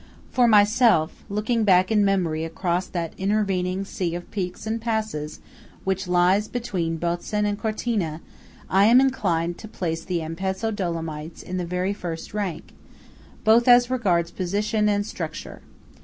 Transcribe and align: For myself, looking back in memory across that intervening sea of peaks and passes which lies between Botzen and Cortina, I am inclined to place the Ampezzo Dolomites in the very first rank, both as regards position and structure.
For 0.31 0.47
myself, 0.47 1.23
looking 1.29 1.63
back 1.63 1.91
in 1.91 2.03
memory 2.03 2.43
across 2.43 2.87
that 2.87 3.13
intervening 3.19 3.85
sea 3.85 4.15
of 4.15 4.31
peaks 4.31 4.65
and 4.65 4.81
passes 4.81 5.41
which 5.83 6.07
lies 6.07 6.47
between 6.47 6.97
Botzen 6.97 7.45
and 7.45 7.55
Cortina, 7.55 8.19
I 8.67 8.85
am 8.85 8.99
inclined 8.99 9.59
to 9.59 9.67
place 9.67 10.03
the 10.03 10.23
Ampezzo 10.23 10.71
Dolomites 10.71 11.43
in 11.43 11.57
the 11.57 11.67
very 11.67 11.93
first 11.93 12.33
rank, 12.33 12.73
both 13.43 13.67
as 13.67 13.91
regards 13.91 14.31
position 14.31 14.89
and 14.89 15.05
structure. 15.05 15.61